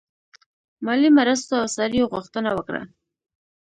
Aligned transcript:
مالي 0.85 1.09
مرستو 1.17 1.53
او 1.61 1.67
سړیو 1.77 2.11
غوښتنه 2.13 2.49
وکړه. 2.53 2.81